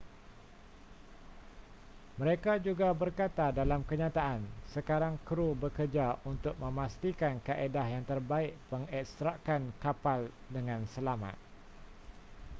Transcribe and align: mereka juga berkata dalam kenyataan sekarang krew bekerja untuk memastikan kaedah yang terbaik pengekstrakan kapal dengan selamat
mereka 2.21 2.53
juga 2.67 2.89
berkata 3.03 3.45
dalam 3.59 3.81
kenyataan 3.89 4.39
sekarang 4.75 5.15
krew 5.27 5.51
bekerja 5.63 6.07
untuk 6.31 6.55
memastikan 6.63 7.33
kaedah 7.47 7.85
yang 7.95 8.01
terbaik 8.11 8.51
pengekstrakan 8.73 9.61
kapal 9.83 10.19
dengan 10.55 10.81
selamat 10.93 11.35